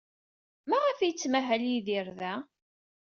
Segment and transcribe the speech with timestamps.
[0.69, 2.33] Maɣef ay yettmahal Yidir da?